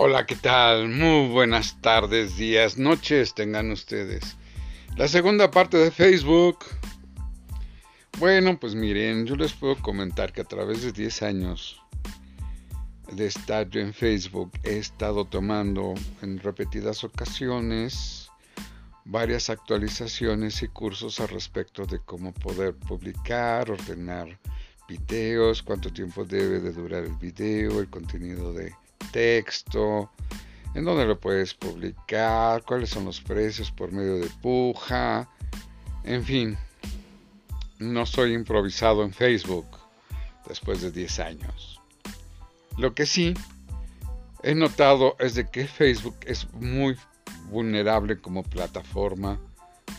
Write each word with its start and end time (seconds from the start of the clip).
Hola, 0.00 0.26
¿qué 0.26 0.36
tal? 0.36 0.90
Muy 0.90 1.26
buenas 1.26 1.80
tardes, 1.80 2.36
días, 2.36 2.78
noches 2.78 3.34
tengan 3.34 3.72
ustedes. 3.72 4.36
La 4.96 5.08
segunda 5.08 5.50
parte 5.50 5.76
de 5.76 5.90
Facebook. 5.90 6.58
Bueno, 8.20 8.60
pues 8.60 8.76
miren, 8.76 9.26
yo 9.26 9.34
les 9.34 9.54
puedo 9.54 9.74
comentar 9.82 10.32
que 10.32 10.42
a 10.42 10.44
través 10.44 10.84
de 10.84 10.92
10 10.92 11.22
años 11.24 11.82
de 13.10 13.26
estar 13.26 13.68
yo 13.70 13.80
en 13.80 13.92
Facebook 13.92 14.52
he 14.62 14.78
estado 14.78 15.24
tomando 15.24 15.94
en 16.22 16.38
repetidas 16.38 17.02
ocasiones 17.02 18.30
varias 19.04 19.50
actualizaciones 19.50 20.62
y 20.62 20.68
cursos 20.68 21.18
al 21.18 21.30
respecto 21.30 21.86
de 21.86 21.98
cómo 21.98 22.32
poder 22.34 22.76
publicar, 22.76 23.68
ordenar 23.68 24.38
videos, 24.88 25.60
cuánto 25.60 25.92
tiempo 25.92 26.24
debe 26.24 26.60
de 26.60 26.72
durar 26.72 27.02
el 27.02 27.16
video, 27.16 27.80
el 27.80 27.90
contenido 27.90 28.52
de 28.52 28.72
texto, 29.12 30.10
en 30.74 30.84
dónde 30.84 31.06
lo 31.06 31.18
puedes 31.18 31.54
publicar, 31.54 32.62
cuáles 32.62 32.90
son 32.90 33.04
los 33.04 33.20
precios 33.20 33.70
por 33.70 33.92
medio 33.92 34.16
de 34.18 34.28
puja, 34.42 35.28
en 36.04 36.24
fin, 36.24 36.58
no 37.78 38.06
soy 38.06 38.34
improvisado 38.34 39.02
en 39.02 39.12
Facebook 39.12 39.66
después 40.46 40.80
de 40.80 40.90
10 40.90 41.18
años. 41.20 41.80
Lo 42.76 42.94
que 42.94 43.06
sí 43.06 43.34
he 44.42 44.54
notado 44.54 45.16
es 45.18 45.34
de 45.34 45.48
que 45.50 45.66
Facebook 45.66 46.16
es 46.26 46.50
muy 46.54 46.96
vulnerable 47.50 48.20
como 48.20 48.42
plataforma, 48.42 49.38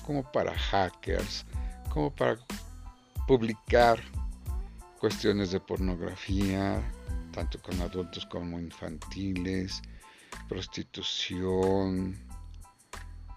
como 0.06 0.24
para 0.32 0.58
hackers, 0.58 1.46
como 1.90 2.14
para 2.14 2.38
publicar 3.28 4.02
cuestiones 5.00 5.52
de 5.52 5.60
pornografía, 5.60 6.82
tanto 7.32 7.62
con 7.62 7.80
adultos 7.82 8.26
como 8.26 8.60
infantiles, 8.60 9.82
prostitución, 10.48 12.18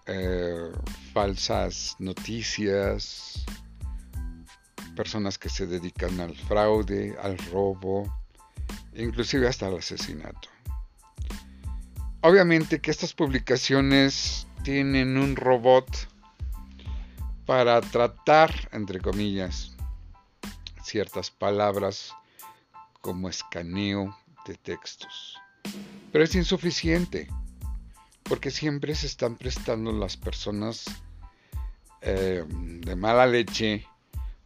eh, 0.06 0.72
falsas 1.12 1.96
noticias, 1.98 3.44
personas 4.96 5.38
que 5.38 5.48
se 5.48 5.66
dedican 5.66 6.20
al 6.20 6.34
fraude, 6.34 7.16
al 7.20 7.38
robo, 7.38 8.12
inclusive 8.94 9.48
hasta 9.48 9.66
al 9.66 9.78
asesinato. 9.78 10.48
Obviamente 12.20 12.80
que 12.80 12.90
estas 12.90 13.14
publicaciones 13.14 14.46
tienen 14.62 15.16
un 15.16 15.34
robot 15.34 15.86
para 17.46 17.80
tratar, 17.80 18.52
entre 18.72 19.00
comillas, 19.00 19.76
ciertas 20.84 21.30
palabras 21.30 22.14
como 23.02 23.28
escaneo 23.28 24.16
de 24.46 24.54
textos. 24.54 25.36
Pero 26.10 26.24
es 26.24 26.34
insuficiente, 26.34 27.28
porque 28.22 28.50
siempre 28.50 28.94
se 28.94 29.06
están 29.06 29.36
prestando 29.36 29.92
las 29.92 30.16
personas 30.16 30.86
eh, 32.00 32.44
de 32.48 32.96
mala 32.96 33.26
leche 33.26 33.86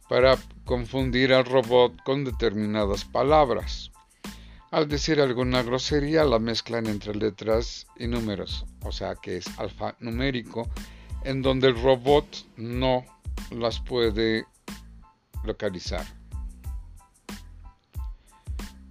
para 0.09 0.37
confundir 0.65 1.33
al 1.33 1.45
robot 1.45 2.03
con 2.03 2.25
determinadas 2.25 3.05
palabras. 3.05 3.91
Al 4.71 4.89
decir 4.89 5.21
alguna 5.21 5.63
grosería 5.63 6.25
la 6.25 6.39
mezclan 6.39 6.87
entre 6.87 7.15
letras 7.15 7.87
y 7.97 8.07
números, 8.07 8.65
o 8.81 8.91
sea 8.91 9.15
que 9.15 9.37
es 9.37 9.47
alfanumérico, 9.59 10.69
en 11.23 11.41
donde 11.41 11.67
el 11.67 11.81
robot 11.81 12.25
no 12.57 13.05
las 13.51 13.79
puede 13.79 14.45
localizar. 15.43 16.16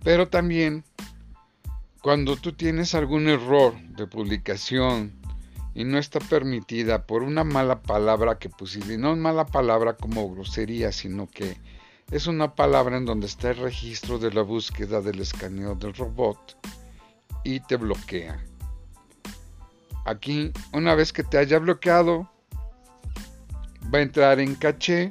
Pero 0.06 0.28
también 0.28 0.84
cuando 2.00 2.36
tú 2.36 2.52
tienes 2.52 2.94
algún 2.94 3.26
error 3.26 3.76
de 3.96 4.06
publicación 4.06 5.12
y 5.74 5.82
no 5.82 5.98
está 5.98 6.20
permitida 6.20 7.08
por 7.08 7.24
una 7.24 7.42
mala 7.42 7.82
palabra 7.82 8.38
que 8.38 8.48
pusiste, 8.48 8.98
no 8.98 9.10
es 9.10 9.18
mala 9.18 9.46
palabra 9.46 9.96
como 9.96 10.30
grosería, 10.32 10.92
sino 10.92 11.28
que 11.28 11.58
es 12.12 12.28
una 12.28 12.54
palabra 12.54 12.98
en 12.98 13.04
donde 13.04 13.26
está 13.26 13.50
el 13.50 13.56
registro 13.56 14.20
de 14.20 14.32
la 14.32 14.42
búsqueda 14.42 15.00
del 15.00 15.22
escaneo 15.22 15.74
del 15.74 15.92
robot 15.92 16.56
y 17.42 17.58
te 17.58 17.74
bloquea. 17.74 18.40
Aquí, 20.04 20.52
una 20.72 20.94
vez 20.94 21.12
que 21.12 21.24
te 21.24 21.36
haya 21.36 21.58
bloqueado, 21.58 22.30
va 23.92 23.98
a 23.98 24.02
entrar 24.02 24.38
en 24.38 24.54
caché 24.54 25.10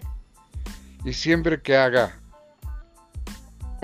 y 1.04 1.12
siempre 1.12 1.62
que 1.62 1.76
haga 1.76 2.18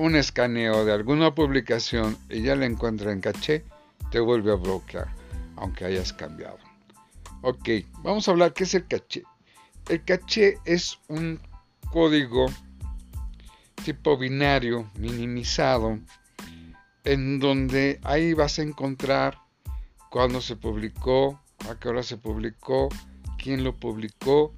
un 0.02 0.16
escaneo 0.16 0.84
de 0.84 0.94
alguna 0.94 1.36
publicación 1.36 2.18
y 2.28 2.42
ya 2.42 2.56
la 2.56 2.66
encuentra 2.66 3.12
en 3.12 3.22
caché, 3.22 3.64
te 4.10 4.20
vuelve 4.20 4.52
a 4.52 4.56
bloquear, 4.56 5.08
aunque 5.58 5.86
hayas 5.86 6.12
cambiado. 6.12 6.58
Ok, 7.44 7.70
vamos 8.02 8.28
a 8.28 8.32
hablar 8.32 8.52
qué 8.54 8.64
es 8.64 8.74
el 8.74 8.88
caché. 8.88 9.24
El 9.88 10.04
caché 10.04 10.58
es 10.66 10.98
un 11.08 11.40
código 11.92 12.48
tipo 13.86 14.18
binario 14.18 14.90
minimizado 14.96 16.00
en 17.04 17.38
donde 17.40 18.00
ahí 18.04 18.34
vas 18.34 18.58
a 18.58 18.64
encontrar 18.64 19.38
cuándo 20.10 20.42
se 20.42 20.56
publicó, 20.56 21.40
a 21.70 21.80
qué 21.80 21.90
hora 21.90 22.02
se 22.02 22.18
publicó, 22.18 22.90
quién 23.38 23.64
lo 23.64 23.76
publicó. 23.80 24.56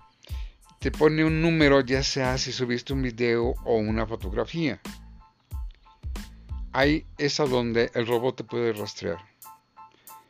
Te 0.79 0.89
pone 0.89 1.25
un 1.25 1.41
número 1.41 1.81
ya 1.81 2.01
sea 2.01 2.37
si 2.37 2.53
subiste 2.53 2.93
un 2.93 3.01
video 3.01 3.55
o 3.65 3.75
una 3.75 4.07
fotografía 4.07 4.79
ahí 6.73 7.06
es 7.17 7.39
a 7.39 7.45
donde 7.45 7.91
el 7.94 8.07
robot 8.07 8.38
te 8.38 8.44
puede 8.44 8.73
rastrear. 8.73 9.19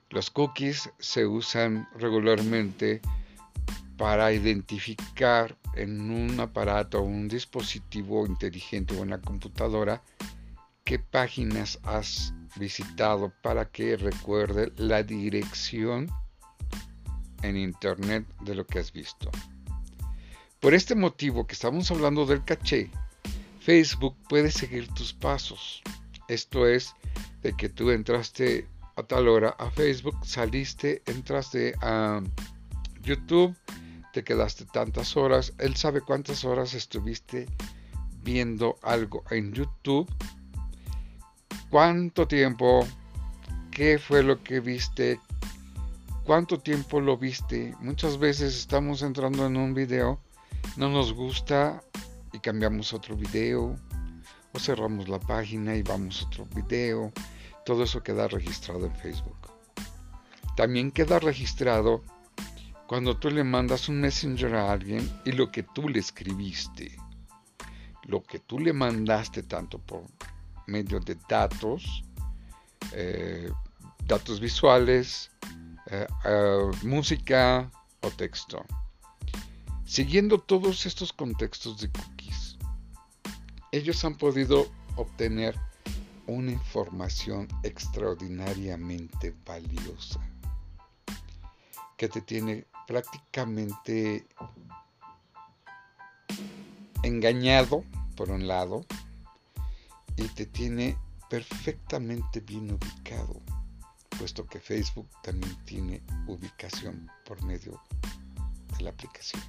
Los 0.10 0.30
cookies 0.30 0.92
se 1.00 1.26
usan 1.26 1.88
regularmente 1.96 3.02
para 3.98 4.32
identificar 4.32 5.58
en 5.76 6.12
un 6.12 6.40
aparato 6.40 7.00
o 7.00 7.04
un 7.04 7.28
dispositivo 7.28 8.26
inteligente 8.28 8.96
o 8.96 9.02
una 9.02 9.20
computadora 9.22 10.04
qué 10.84 11.00
páginas 11.00 11.80
has 11.84 12.34
visitado 12.58 13.34
para 13.42 13.72
que 13.72 13.98
recuerde 13.98 14.72
la 14.76 15.02
dirección 15.02 16.12
en 17.42 17.58
internet 17.58 18.26
de 18.42 18.56
lo 18.56 18.68
que 18.68 18.80
has 18.80 18.92
visto. 18.92 19.32
Por 20.60 20.74
este 20.74 20.96
motivo 20.96 21.48
que 21.48 21.54
estamos 21.54 21.90
hablando 21.92 22.26
del 22.26 22.44
caché, 22.44 22.90
Facebook 23.60 24.16
puede 24.30 24.52
seguir 24.52 24.88
tus 24.94 25.14
pasos. 25.14 25.82
Esto 26.34 26.66
es 26.66 26.96
de 27.44 27.54
que 27.54 27.70
tú 27.70 27.92
entraste 27.92 28.68
a 28.96 29.04
tal 29.04 29.28
hora 29.28 29.50
a 29.60 29.70
Facebook, 29.70 30.16
saliste, 30.26 31.04
entraste 31.06 31.76
a 31.80 32.24
YouTube, 33.04 33.56
te 34.14 34.24
quedaste 34.24 34.66
tantas 34.66 35.16
horas, 35.16 35.54
él 35.60 35.76
sabe 35.76 36.02
cuántas 36.02 36.44
horas 36.44 36.74
estuviste 36.74 37.46
viendo 38.24 38.80
algo 38.82 39.24
en 39.30 39.54
YouTube, 39.54 40.12
cuánto 41.70 42.28
tiempo, 42.28 42.88
qué 43.70 44.00
fue 44.00 44.24
lo 44.24 44.42
que 44.44 44.60
viste, 44.60 45.20
cuánto 46.24 46.58
tiempo 46.58 47.00
lo 47.00 47.16
viste. 47.16 47.76
Muchas 47.80 48.18
veces 48.18 48.58
estamos 48.58 49.04
entrando 49.04 49.46
en 49.46 49.56
un 49.56 49.76
video, 49.76 50.20
no 50.78 50.90
nos 50.90 51.14
gusta 51.14 51.84
y 52.32 52.40
cambiamos 52.40 52.92
otro 52.92 53.16
video 53.16 53.78
o 54.54 54.60
cerramos 54.60 55.10
la 55.10 55.20
página 55.20 55.76
y 55.76 55.84
vamos 55.84 56.22
a 56.22 56.28
otro 56.28 56.46
video. 56.56 57.12
Todo 57.66 57.84
eso 57.84 58.04
queda 58.04 58.28
registrado 58.28 58.86
en 58.86 58.96
Facebook. 58.96 59.38
También 60.56 60.92
queda 60.92 61.20
registrado 61.20 62.04
cuando 62.88 63.18
tú 63.18 63.32
le 63.32 63.44
mandas 63.44 63.90
un 63.90 64.00
messenger 64.00 64.54
a 64.56 64.72
alguien 64.72 65.10
y 65.26 65.32
lo 65.32 65.52
que 65.52 65.64
tú 65.64 65.90
le 65.90 66.00
escribiste. 66.00 66.96
Lo 68.04 68.22
que 68.22 68.40
tú 68.40 68.60
le 68.60 68.74
mandaste 68.74 69.44
tanto 69.44 69.80
por 69.80 70.04
medio 70.68 71.00
de 71.00 71.18
datos, 71.28 72.04
eh, 72.92 73.50
datos 74.06 74.40
visuales, 74.40 75.32
eh, 75.88 76.08
eh, 76.26 76.72
música 76.84 77.72
o 78.02 78.10
texto. 78.12 78.64
Siguiendo 79.86 80.38
todos 80.38 80.86
estos 80.86 81.14
contextos 81.14 81.80
de 81.80 81.90
ellos 83.74 84.06
han 84.06 84.16
podido 84.16 84.68
obtener 84.98 85.60
una 86.28 86.52
información 86.52 87.48
extraordinariamente 87.64 89.36
valiosa 89.48 90.22
que 91.98 92.08
te 92.08 92.22
tiene 92.22 92.68
prácticamente 92.86 94.28
engañado 97.02 97.84
por 98.16 98.30
un 98.30 98.48
lado 98.48 98.86
y 100.18 100.28
te 100.28 100.46
tiene 100.46 100.96
perfectamente 101.28 102.42
bien 102.42 102.72
ubicado 102.72 103.42
puesto 104.20 104.46
que 104.46 104.60
Facebook 104.60 105.10
también 105.24 105.56
tiene 105.66 106.04
ubicación 106.28 107.10
por 107.26 107.44
medio 107.44 107.82
de 108.78 108.84
la 108.84 108.92
aplicación 108.92 109.42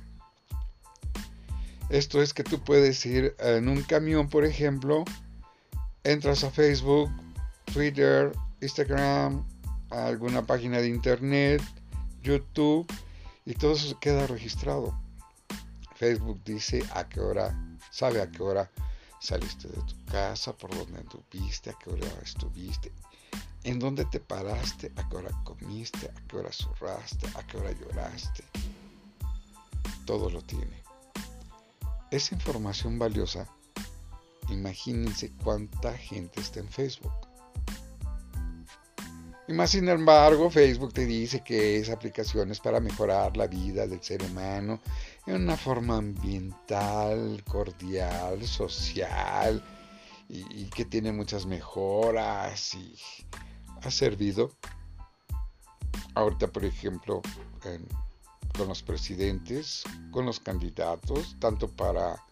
esto 1.91 2.23
es 2.23 2.33
que 2.33 2.45
tú 2.45 2.61
puedes 2.61 3.05
ir 3.07 3.35
en 3.39 3.69
un 3.69 3.83
camión, 3.83 4.29
por 4.29 4.45
ejemplo, 4.45 5.05
entras 6.03 6.45
a 6.45 6.51
Facebook, 6.51 7.11
Twitter, 7.73 8.33
Instagram, 8.61 9.45
alguna 9.91 10.47
página 10.47 10.79
de 10.79 10.89
internet, 10.89 11.63
YouTube, 12.23 12.87
y 13.45 13.55
todo 13.55 13.75
eso 13.75 13.99
queda 14.01 14.27
registrado. 14.27 14.99
Facebook 15.97 16.41
dice 16.45 16.83
a 16.95 17.09
qué 17.09 17.21
hora, 17.21 17.55
sabe 17.91 18.21
a 18.21 18.31
qué 18.31 18.43
hora 18.43 18.71
saliste 19.21 19.69
de 19.69 19.81
tu 19.83 20.05
casa, 20.07 20.53
por 20.53 20.75
dónde 20.75 20.99
anduviste, 20.99 21.71
a 21.71 21.75
qué 21.75 21.91
hora 21.91 22.09
estuviste, 22.23 22.93
en 23.63 23.79
dónde 23.79 24.05
te 24.07 24.21
paraste, 24.21 24.93
a 24.97 25.09
qué 25.09 25.17
hora 25.17 25.31
comiste, 25.45 26.07
a 26.07 26.29
qué 26.29 26.37
hora 26.37 26.53
zurraste, 26.53 27.27
a 27.35 27.47
qué 27.47 27.57
hora 27.57 27.73
lloraste. 27.73 28.45
Todo 30.05 30.29
lo 30.29 30.43
tiene. 30.43 30.84
Esa 32.11 32.35
información 32.35 32.99
valiosa, 32.99 33.49
imagínense 34.49 35.33
cuánta 35.43 35.97
gente 35.97 36.41
está 36.41 36.61
en 36.61 36.69
Facebook. 36.69 37.13
Y 39.47 39.53
más 39.53 39.71
sin 39.71 39.89
embargo, 39.89 40.49
Facebook 40.51 40.95
te 40.95 41.05
dice 41.05 41.43
que 41.43 41.77
es 41.79 41.91
para 42.61 42.81
mejorar 42.81 43.37
la 43.37 43.47
vida 43.47 43.87
del 43.87 44.03
ser 44.03 44.23
humano 44.23 44.81
en 45.27 45.35
una 45.35 45.57
forma 45.57 45.99
ambiental, 45.99 47.45
cordial, 47.45 48.47
social 48.47 49.63
y, 50.31 50.65
que 50.71 50.87
tiene 50.87 51.13
muchas 51.13 51.45
mejoras 51.45 52.75
y 52.75 52.97
ha 53.83 53.91
servido. 53.91 54.51
Ahorita, 56.15 56.47
por 56.47 56.65
ejemplo, 56.65 57.21
con 58.57 58.69
los 58.69 58.83
presidentes, 58.83 59.85
con 60.11 60.27
los 60.27 60.41
candidatos, 60.41 61.37
tanto 61.39 61.69
para 61.69 62.23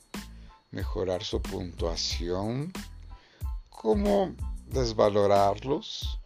mejorar 0.71 1.23
su 1.23 1.41
puntuación 1.43 2.73
como 3.69 4.35
desvalorarlos 4.67 6.19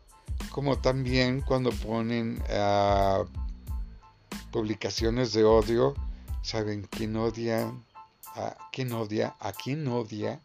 como 0.51 0.79
también 0.79 1.41
cuando 1.41 1.71
ponen 1.71 2.43
ah, 2.51 3.25
publicaciones 4.51 5.33
de 5.33 5.45
odio, 5.45 5.95
saben 6.43 6.87
quién 6.91 7.17
odia, 7.17 7.73
a 8.35 8.57
quién 8.73 8.93
odia, 8.93 9.37
a 9.41 9.53
quién 9.53 9.87
odia 9.89 10.41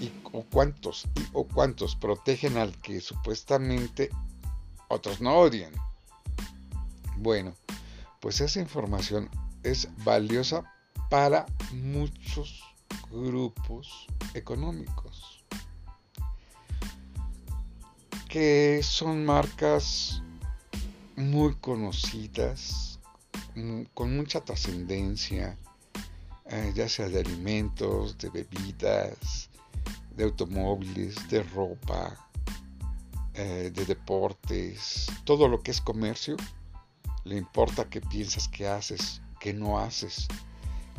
y 0.00 0.12
o 0.32 0.42
cuántos 0.42 1.08
o 1.32 1.44
cuántos 1.44 1.96
protegen 1.96 2.58
al 2.58 2.76
que 2.80 3.00
supuestamente 3.00 4.10
otros 4.88 5.20
no 5.20 5.38
odian. 5.38 5.72
Bueno, 7.18 7.54
pues 8.20 8.40
esa 8.40 8.60
información 8.60 9.28
es 9.62 9.88
valiosa 10.04 10.62
para 11.10 11.46
muchos 11.72 12.62
grupos 13.10 14.06
económicos 14.34 15.44
que 18.28 18.82
son 18.82 19.24
marcas 19.24 20.22
muy 21.16 21.54
conocidas, 21.56 23.00
mm, 23.54 23.84
con 23.94 24.14
mucha 24.14 24.42
trascendencia, 24.42 25.58
eh, 26.44 26.72
ya 26.74 26.88
sea 26.88 27.08
de 27.08 27.20
alimentos, 27.20 28.18
de 28.18 28.28
bebidas, 28.28 29.48
de 30.14 30.24
automóviles, 30.24 31.16
de 31.30 31.42
ropa, 31.42 32.16
eh, 33.34 33.70
de 33.74 33.84
deportes, 33.86 35.06
todo 35.24 35.48
lo 35.48 35.62
que 35.62 35.70
es 35.70 35.80
comercio, 35.80 36.36
le 37.28 37.36
importa 37.36 37.90
qué 37.90 38.00
piensas 38.00 38.48
que 38.48 38.66
haces, 38.66 39.20
qué 39.38 39.52
no 39.52 39.78
haces, 39.78 40.26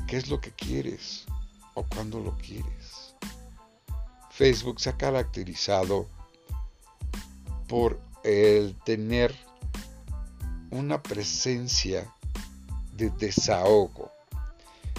qué 0.08 0.18
es 0.18 0.30
lo 0.30 0.40
que 0.40 0.52
quieres 0.52 1.26
o 1.74 1.84
cuándo 1.84 2.20
lo 2.20 2.38
quieres. 2.38 3.16
Facebook 4.30 4.80
se 4.80 4.92
ha 4.92 4.98
caracterizado 4.98 6.08
por 7.68 8.00
el 8.24 8.76
tener 8.86 9.36
una 10.70 11.02
presencia 11.02 12.08
de 12.94 13.10
desahogo. 13.10 14.12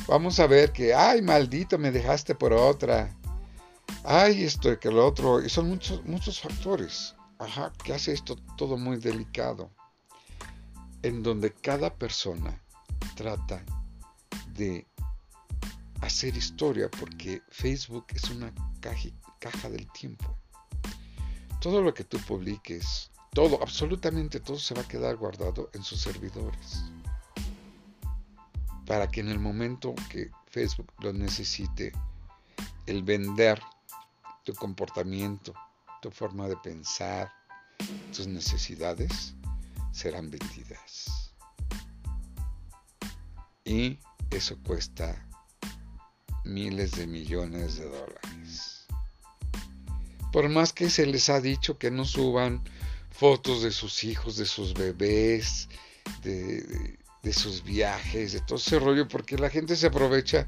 Vamos 0.09 0.41
a 0.41 0.49
ver 0.49 0.73
que, 0.73 0.93
ay, 0.95 1.23
maldito, 1.23 1.79
me 1.79 1.93
dejaste 1.93 2.35
por 2.35 2.53
otra. 2.53 3.17
Ay, 4.03 4.43
esto 4.43 4.77
que 4.81 4.91
lo 4.91 5.07
otro. 5.07 5.45
Y 5.45 5.49
son 5.49 5.69
muchos, 5.69 6.05
muchos 6.05 6.41
factores. 6.41 7.15
Ajá, 7.39 7.73
que 7.85 7.95
hace 7.95 8.13
esto 8.13 8.35
todo 8.57 8.77
muy 8.77 8.97
delicado. 8.97 9.71
En 11.03 11.23
donde 11.23 11.53
cada 11.53 11.95
persona 11.95 12.63
trata 13.17 13.65
de 14.55 14.87
hacer 16.01 16.37
historia 16.37 16.91
porque 16.91 17.43
Facebook 17.51 18.07
es 18.15 18.31
una 18.31 18.53
caja 19.41 19.71
del 19.71 19.91
tiempo 19.93 20.41
todo 21.61 21.83
lo 21.83 21.93
que 21.93 22.05
tú 22.05 22.19
publiques, 22.21 23.11
todo, 23.35 23.63
absolutamente 23.63 24.41
todo 24.41 24.59
se 24.59 24.75
va 24.75 24.81
a 24.81 24.89
quedar 24.89 25.17
guardado 25.17 25.71
en 25.75 25.83
sus 25.83 26.01
servidores. 26.01 26.83
Para 28.87 29.09
que 29.09 29.21
en 29.21 29.29
el 29.29 29.39
momento 29.39 29.95
que 30.09 30.31
Facebook 30.47 30.91
lo 31.01 31.13
necesite, 31.13 31.93
el 32.87 33.03
vender 33.03 33.61
tu 34.43 34.55
comportamiento, 34.55 35.53
tu 36.01 36.11
forma 36.11 36.49
de 36.49 36.57
pensar, 36.57 37.31
tus 38.17 38.27
necesidades, 38.27 39.35
serán 39.93 40.31
vendidas. 40.31 41.35
Y 43.65 43.99
eso 44.31 44.59
cuesta 44.65 45.27
miles 46.45 46.93
de 46.93 47.07
millones 47.07 47.77
de 47.77 47.85
dólares. 47.85 48.87
Por 50.33 50.49
más 50.49 50.73
que 50.73 50.91
se 50.91 51.07
les 51.07 51.29
ha 51.29 51.41
dicho 51.41 51.79
que 51.79 51.91
no 51.91 52.05
suban 52.05 52.63
fotos 53.11 53.63
de 53.63 53.71
sus 53.71 54.05
hijos, 54.05 54.37
de 54.37 54.47
sus 54.47 54.75
bebés, 54.75 55.69
de, 56.23 57.33
sus 57.33 57.63
viajes, 57.63 58.33
de 58.33 58.41
todo 58.41 58.59
ese 58.59 58.79
rollo, 58.79 59.09
porque 59.09 59.37
la 59.37 59.51
gente 59.51 59.77
se 59.77 59.89
aprovecha, 59.89 60.47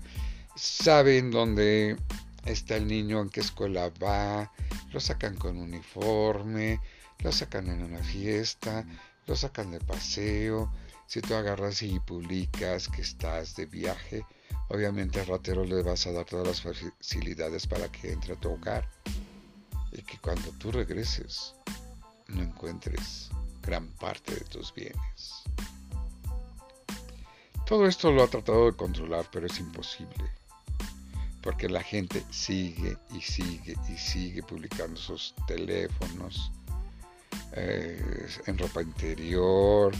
saben 0.56 1.30
dónde 1.30 1.96
está 2.44 2.76
el 2.76 2.86
niño, 2.86 3.20
en 3.20 3.28
qué 3.28 3.40
escuela 3.40 3.92
va, 4.02 4.52
lo 4.92 5.00
sacan 5.00 5.36
con 5.36 5.58
uniforme, 5.58 6.80
lo 7.18 7.32
sacan 7.32 7.68
en 7.68 7.82
una 7.82 8.02
fiesta, 8.02 8.86
lo 9.26 9.36
sacan 9.36 9.70
de 9.70 9.80
paseo. 9.80 10.72
Si 11.06 11.20
tú 11.20 11.34
agarras 11.34 11.82
y 11.82 11.98
publicas 12.00 12.88
que 12.88 13.02
estás 13.02 13.54
de 13.56 13.66
viaje, 13.66 14.24
obviamente 14.68 15.20
al 15.20 15.26
ratero 15.26 15.64
le 15.64 15.82
vas 15.82 16.06
a 16.06 16.12
dar 16.12 16.24
todas 16.24 16.46
las 16.46 16.62
facilidades 16.62 17.66
para 17.66 17.90
que 17.90 18.12
entre 18.12 18.34
a 18.34 18.40
tu 18.40 18.50
hogar 18.50 18.88
y 19.92 20.02
que 20.02 20.18
cuando 20.18 20.50
tú 20.52 20.72
regreses 20.72 21.54
no 22.28 22.42
encuentres 22.42 23.30
gran 23.60 23.88
parte 23.88 24.34
de 24.34 24.44
tus 24.44 24.72
bienes. 24.74 25.42
Todo 27.66 27.86
esto 27.86 28.10
lo 28.10 28.22
ha 28.22 28.28
tratado 28.28 28.66
de 28.66 28.76
controlar, 28.76 29.26
pero 29.30 29.46
es 29.46 29.58
imposible, 29.58 30.30
porque 31.42 31.68
la 31.68 31.82
gente 31.82 32.24
sigue 32.30 32.96
y 33.14 33.20
sigue 33.20 33.76
y 33.88 33.96
sigue 33.96 34.42
publicando 34.42 34.96
sus 34.96 35.34
teléfonos 35.46 36.50
en 37.54 38.58
ropa 38.58 38.82
interior, 38.82 39.92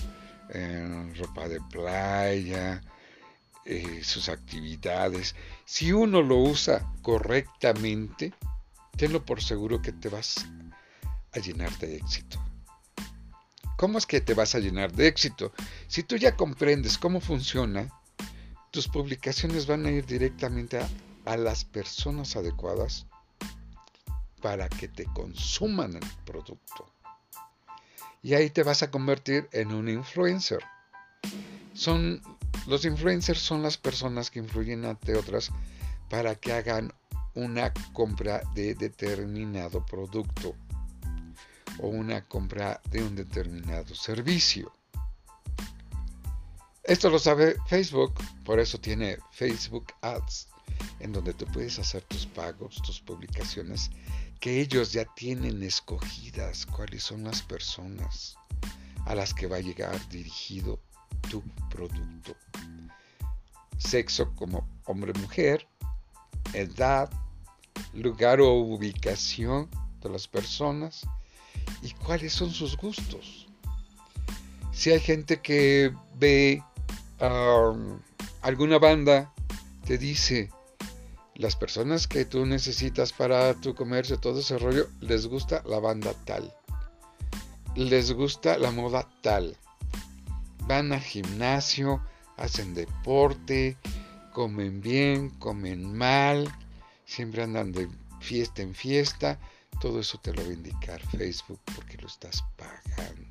en 0.51 1.15
ropa 1.17 1.49
de 1.49 1.61
playa, 1.61 2.83
eh, 3.65 4.01
sus 4.03 4.29
actividades. 4.29 5.35
Si 5.65 5.93
uno 5.93 6.23
lo 6.23 6.39
usa 6.39 6.93
correctamente, 7.03 8.33
tenlo 8.97 9.25
por 9.25 9.43
seguro 9.43 9.81
que 9.81 9.93
te 9.93 10.09
vas 10.09 10.47
a 11.33 11.39
llenar 11.39 11.77
de 11.79 11.97
éxito. 11.97 12.43
¿Cómo 13.77 13.99
es 13.99 14.07
que 14.07 14.21
te 14.21 14.35
vas 14.35 14.55
a 14.55 14.59
llenar 14.59 14.93
de 14.93 15.09
éxito? 15.09 15.53
Si 15.89 16.03
tú 16.03 16.17
ya 16.17 16.37
comprendes 16.37 16.99
cómo 16.99 17.21
funciona, 17.21 17.89
tus 18.71 18.89
publicaciones 18.89 19.67
van 19.67 19.87
a 19.87 19.91
ir 19.91 20.07
directamente 20.07 20.81
a 21.25 21.37
las 21.37 21.65
personas 21.65 22.37
adecuadas 22.37 23.07
para 24.41 24.69
que 24.69 24.89
te 24.89 25.05
consuman 25.05 25.97
el 25.97 26.09
producto. 26.25 26.93
Y 28.23 28.35
ahí 28.35 28.51
te 28.51 28.63
vas 28.63 28.83
a 28.83 28.91
convertir 28.91 29.49
en 29.53 29.73
un 29.73 29.89
influencer. 29.89 30.61
Son 31.75 32.23
los 32.67 32.85
influencers 32.85 33.41
son 33.41 33.63
las 33.63 33.77
personas 33.77 34.31
que 34.31 34.39
influyen 34.39 34.85
ante 34.85 35.17
otras 35.17 35.51
para 36.09 36.37
que 36.37 36.53
hagan 36.53 36.93
una 37.35 37.73
compra 37.93 38.43
de 38.55 38.75
determinado 38.75 39.85
producto 39.85 40.55
o 41.79 41.89
una 41.89 42.23
compra 42.23 42.81
de 42.91 43.03
un 43.03 43.17
determinado 43.17 43.95
servicio. 43.95 44.73
Esto 46.85 47.11
lo 47.11 47.19
sabe 47.19 47.57
Facebook, 47.67 48.15
por 48.45 48.61
eso 48.61 48.79
tiene 48.79 49.19
Facebook 49.31 49.87
Ads, 50.03 50.49
en 51.01 51.13
donde 51.13 51.33
tú 51.33 51.47
puedes 51.47 51.79
hacer 51.79 52.03
tus 52.03 52.27
pagos, 52.27 52.83
tus 52.83 53.01
publicaciones, 53.01 53.91
que 54.43 54.61
ellos 54.61 54.93
ya 54.93 55.05
tienen 55.05 55.63
escogidas 55.63 56.67
cuáles 56.67 57.05
son 57.05 57.23
las 57.23 57.43
personas 57.43 58.37
a 59.07 59.15
las 59.15 59.33
que 59.33 59.47
va 59.47 59.59
a 59.59 59.61
llegar 59.61 59.97
dirigido 60.09 60.81
tu 61.31 61.45
producto. 61.71 62.35
Sexo 63.79 64.35
como 64.35 64.69
hombre-mujer, 64.85 65.69
edad, 66.55 67.09
lugar 67.95 68.41
o 68.41 68.53
ubicación 68.55 69.71
de 70.01 70.09
las 70.09 70.27
personas 70.27 71.07
y 71.81 71.93
cuáles 71.93 72.33
son 72.33 72.51
sus 72.51 72.77
gustos. 72.77 73.47
Si 74.73 74.91
hay 74.91 74.99
gente 74.99 75.41
que 75.41 75.95
ve 76.17 76.61
um, 77.21 78.01
alguna 78.41 78.81
banda, 78.81 79.33
te 79.87 79.99
dice, 79.99 80.51
las 81.35 81.57
personas 81.57 82.07
que 82.07 82.25
tú 82.25 82.45
necesitas 82.47 83.13
para 83.13 83.55
tu 83.55 83.75
comercio, 83.75 84.19
todo 84.19 84.41
ese 84.41 84.59
rollo, 84.59 84.89
les 85.01 85.27
gusta 85.27 85.63
la 85.67 85.79
banda 85.79 86.13
tal. 86.25 86.53
Les 87.75 88.13
gusta 88.13 88.59
la 88.59 88.71
moda 88.71 89.09
tal. 89.23 89.57
Van 90.67 90.93
al 90.93 91.01
gimnasio, 91.01 92.03
hacen 92.37 92.75
deporte, 92.75 93.79
comen 94.33 94.81
bien, 94.81 95.31
comen 95.31 95.97
mal, 95.97 96.53
siempre 97.07 97.43
andan 97.43 97.73
de 97.73 97.89
fiesta 98.21 98.63
en 98.63 98.75
fiesta. 98.75 99.39
Todo 99.81 100.01
eso 100.01 100.19
te 100.19 100.33
lo 100.33 100.43
va 100.43 100.51
a 100.51 100.53
indicar 100.53 101.01
Facebook 101.09 101.61
porque 101.75 101.97
lo 101.97 102.07
estás 102.07 102.45
pagando. 102.57 103.23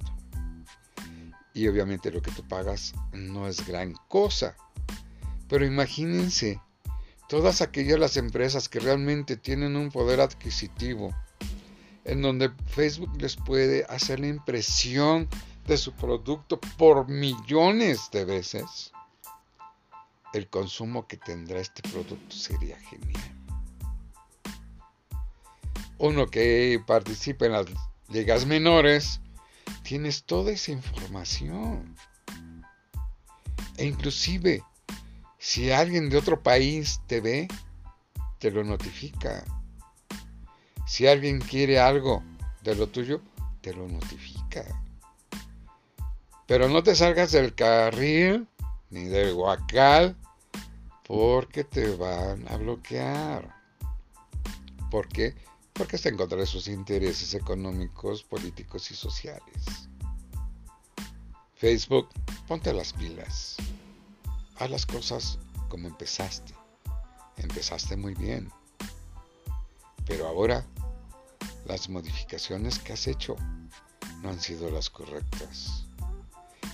Y 1.54 1.68
obviamente 1.68 2.12
lo 2.12 2.22
que 2.22 2.32
tú 2.32 2.48
pagas 2.48 2.94
no 3.14 3.48
es 3.48 3.66
gran 3.66 3.94
cosa. 4.08 4.56
Pero 5.48 5.66
imagínense 5.66 6.60
todas 7.32 7.62
aquellas 7.62 7.98
las 7.98 8.18
empresas 8.18 8.68
que 8.68 8.82
realmente 8.82 9.38
tienen 9.38 9.78
un 9.78 9.90
poder 9.90 10.20
adquisitivo, 10.20 11.16
en 12.04 12.22
donde 12.22 12.52
Facebook 12.68 13.10
les 13.22 13.38
puede 13.38 13.86
hacer 13.86 14.20
la 14.20 14.28
impresión 14.28 15.30
de 15.66 15.78
su 15.78 15.94
producto 15.94 16.60
por 16.78 17.08
millones 17.08 18.10
de 18.12 18.26
veces, 18.26 18.92
el 20.34 20.50
consumo 20.50 21.08
que 21.08 21.16
tendrá 21.16 21.62
este 21.62 21.82
producto 21.90 22.36
sería 22.36 22.78
genial. 22.82 23.24
Uno 26.00 26.28
que 26.28 26.84
participa 26.86 27.46
en 27.46 27.54
las 27.54 27.68
ligas 28.10 28.46
menores, 28.46 29.22
tienes 29.84 30.26
toda 30.26 30.52
esa 30.52 30.74
información. 30.74 31.96
E 33.78 33.86
inclusive 33.86 34.66
si 35.42 35.72
alguien 35.72 36.12
de 36.12 36.18
otro 36.18 36.44
país 36.44 37.02
te 37.08 37.20
ve, 37.20 37.48
te 38.38 38.52
lo 38.52 38.64
notifica. 38.64 39.44
Si 40.86 41.08
alguien 41.08 41.40
quiere 41.40 41.80
algo 41.80 42.24
de 42.62 42.76
lo 42.76 42.88
tuyo, 42.88 43.22
te 43.62 43.74
lo 43.74 43.88
notifica. 43.88 44.64
Pero 46.46 46.70
no 46.70 46.84
te 46.84 46.96
salgas 46.96 47.32
del 47.32 47.56
carril 47.56 48.48
ni 48.92 49.06
del 49.06 49.34
guacal 49.34 50.16
porque 51.08 51.64
te 51.64 51.90
van 51.96 52.48
a 52.48 52.58
bloquear. 52.58 53.56
¿Por 54.92 55.08
qué? 55.08 55.34
Porque 55.74 55.96
está 55.96 56.10
en 56.10 56.18
contra 56.18 56.38
de 56.38 56.46
sus 56.46 56.68
intereses 56.68 57.34
económicos, 57.34 58.22
políticos 58.22 58.92
y 58.92 58.94
sociales. 58.94 59.90
Facebook, 61.56 62.10
ponte 62.48 62.72
las 62.74 62.94
pilas 62.94 63.58
las 64.68 64.86
cosas 64.86 65.40
como 65.70 65.88
empezaste. 65.88 66.54
Empezaste 67.38 67.96
muy 67.96 68.14
bien. 68.14 68.52
Pero 70.06 70.28
ahora 70.28 70.66
las 71.66 71.90
modificaciones 71.90 72.80
que 72.80 72.94
has 72.94 73.08
hecho 73.08 73.36
no 74.22 74.30
han 74.30 74.40
sido 74.40 74.70
las 74.70 74.90
correctas. 74.90 75.86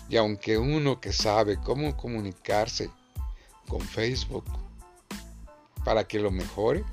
Y 0.10 0.18
aunque 0.18 0.58
uno 0.58 1.00
que 1.02 1.12
sabe 1.12 1.58
cómo 1.58 1.98
comunicarse 1.98 2.90
con 3.68 3.82
Facebook 3.82 4.46
para 5.84 6.08
que 6.08 6.20
lo 6.20 6.32
mejore, 6.32 6.84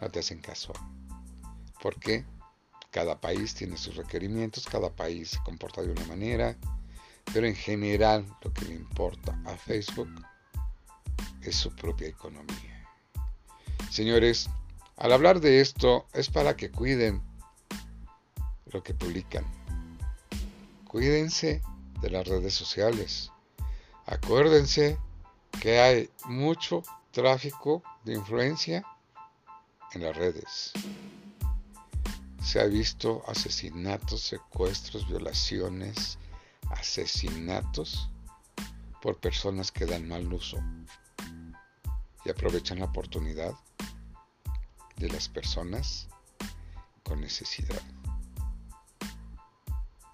no 0.00 0.10
te 0.10 0.20
hacen 0.20 0.40
caso. 0.40 0.72
Porque 1.82 2.24
cada 2.90 3.20
país 3.20 3.54
tiene 3.54 3.76
sus 3.76 3.96
requerimientos, 3.96 4.66
cada 4.66 4.90
país 4.90 5.30
se 5.30 5.42
comporta 5.42 5.82
de 5.82 5.92
una 5.92 6.04
manera, 6.06 6.56
pero 7.32 7.46
en 7.46 7.54
general 7.54 8.26
lo 8.42 8.52
que 8.52 8.66
le 8.66 8.74
importa 8.74 9.38
a 9.46 9.56
Facebook 9.56 10.10
es 11.42 11.56
su 11.56 11.74
propia 11.74 12.08
economía. 12.08 12.88
Señores, 13.90 14.48
al 14.96 15.12
hablar 15.12 15.40
de 15.40 15.60
esto 15.60 16.06
es 16.12 16.28
para 16.28 16.56
que 16.56 16.70
cuiden 16.70 17.22
lo 18.66 18.82
que 18.82 18.94
publican. 18.94 19.44
Cuídense 20.86 21.62
de 22.00 22.10
las 22.10 22.26
redes 22.26 22.54
sociales. 22.54 23.32
Acuérdense 24.06 24.98
que 25.60 25.80
hay 25.80 26.10
mucho 26.24 26.82
tráfico 27.10 27.82
de 28.04 28.14
influencia 28.14 28.84
en 29.92 30.02
las 30.02 30.16
redes. 30.16 30.72
Se 32.42 32.60
ha 32.60 32.64
visto 32.64 33.22
asesinatos, 33.26 34.22
secuestros, 34.22 35.06
violaciones, 35.08 36.18
asesinatos 36.70 38.10
por 39.02 39.18
personas 39.18 39.70
que 39.70 39.86
dan 39.86 40.08
mal 40.08 40.32
uso 40.32 40.58
y 42.24 42.30
aprovechan 42.30 42.80
la 42.80 42.86
oportunidad 42.86 43.54
de 44.96 45.08
las 45.08 45.28
personas 45.28 46.08
con 47.02 47.20
necesidad. 47.20 47.82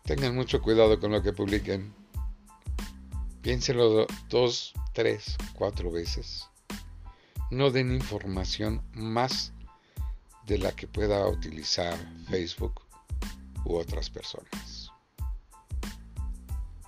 Tengan 0.04 0.36
mucho 0.36 0.62
cuidado 0.62 1.00
con 1.00 1.10
lo 1.10 1.20
que 1.20 1.32
publiquen. 1.32 1.92
Piénsenlo 3.42 4.06
dos, 4.28 4.72
tres, 4.92 5.36
cuatro 5.54 5.90
veces. 5.90 6.48
No 7.50 7.70
den 7.70 7.92
información 7.92 8.82
más 8.92 9.52
de 10.46 10.58
la 10.58 10.72
que 10.72 10.86
pueda 10.86 11.26
utilizar 11.28 11.96
Facebook 12.28 12.82
u 13.64 13.74
otras 13.76 14.10
personas. 14.10 14.75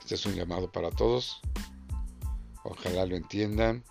Este 0.08 0.14
es 0.14 0.24
un 0.24 0.36
llamado 0.36 0.72
para 0.72 0.90
todos. 0.90 1.42
Ojalá 2.62 3.04
lo 3.04 3.14
entiendan, 3.14 3.84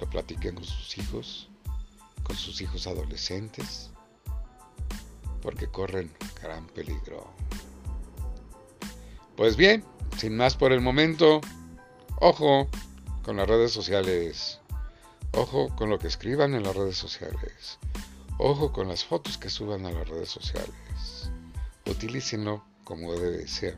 lo 0.00 0.08
platiquen 0.08 0.54
con 0.54 0.64
sus 0.64 0.96
hijos, 0.96 1.50
con 2.22 2.34
sus 2.34 2.62
hijos 2.62 2.86
adolescentes, 2.86 3.90
porque 5.42 5.66
corren 5.66 6.10
gran 6.40 6.66
peligro. 6.68 7.30
Pues 9.36 9.58
bien, 9.58 9.84
sin 10.16 10.34
más 10.34 10.56
por 10.56 10.72
el 10.72 10.80
momento, 10.80 11.42
ojo 12.20 12.66
con 13.22 13.36
las 13.36 13.46
redes 13.46 13.70
sociales. 13.70 14.60
Ojo 15.32 15.76
con 15.76 15.90
lo 15.90 15.98
que 15.98 16.08
escriban 16.08 16.54
en 16.54 16.62
las 16.62 16.74
redes 16.74 16.96
sociales. 16.96 17.78
Ojo 18.38 18.72
con 18.72 18.88
las 18.88 19.04
fotos 19.04 19.36
que 19.36 19.50
suban 19.50 19.84
a 19.84 19.92
las 19.92 20.08
redes 20.08 20.30
sociales. 20.30 21.30
Utilícenlo 21.84 22.64
como 22.82 23.12
debe 23.12 23.46
ser 23.46 23.76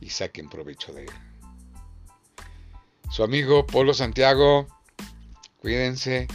y 0.00 0.10
saquen 0.10 0.48
provecho 0.48 0.92
de 0.92 1.04
él. 1.04 1.12
Su 3.10 3.24
amigo 3.24 3.66
Polo 3.66 3.92
Santiago, 3.92 4.66
cuídense, 5.58 6.28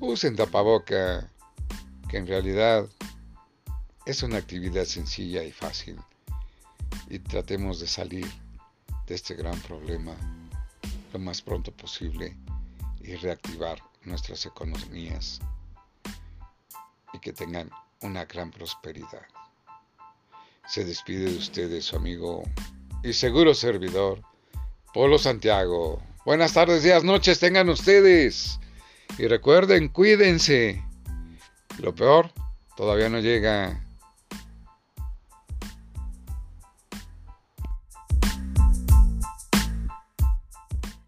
usen 0.00 0.36
tapaboca, 0.36 1.30
que 2.08 2.16
en 2.16 2.26
realidad 2.26 2.88
es 4.06 4.22
una 4.22 4.38
actividad 4.38 4.84
sencilla 4.84 5.42
y 5.42 5.52
fácil, 5.52 5.96
y 7.08 7.18
tratemos 7.18 7.80
de 7.80 7.86
salir 7.86 8.26
de 9.06 9.14
este 9.14 9.34
gran 9.34 9.58
problema 9.60 10.16
lo 11.12 11.18
más 11.18 11.42
pronto 11.42 11.72
posible 11.72 12.36
y 13.00 13.16
reactivar 13.16 13.82
nuestras 14.04 14.46
economías 14.46 15.40
y 17.12 17.18
que 17.18 17.32
tengan 17.32 17.70
una 18.02 18.24
gran 18.24 18.50
prosperidad. 18.50 19.26
Se 20.66 20.84
despide 20.84 21.30
de 21.30 21.36
ustedes 21.36 21.86
su 21.86 21.96
amigo 21.96 22.42
y 23.02 23.12
seguro 23.12 23.54
servidor, 23.54 24.22
Polo 24.92 25.18
Santiago. 25.18 26.02
Buenas 26.24 26.52
tardes, 26.52 26.82
días, 26.82 27.02
noches 27.02 27.40
tengan 27.40 27.68
ustedes. 27.68 28.60
Y 29.18 29.26
recuerden, 29.26 29.88
cuídense. 29.88 30.84
Lo 31.78 31.94
peor 31.94 32.30
todavía 32.76 33.08
no 33.08 33.20
llega. 33.20 33.84